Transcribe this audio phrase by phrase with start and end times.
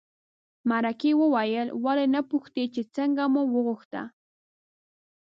[0.69, 4.01] مرکې وویل ولې نه پوښتې چې څنګه مو وغوښته.